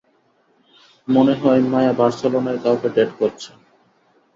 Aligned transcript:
মনে 1.07 1.33
হয় 1.41 1.61
মায়া 1.71 1.93
বার্সেলোনায় 1.99 2.59
কাউকে 2.63 2.87
ডেট 2.95 3.09
করছে। 3.19 3.49